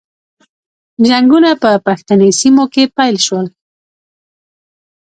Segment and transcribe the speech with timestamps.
[1.07, 3.47] جنګونه په پښتني سیمو کې پیل شول.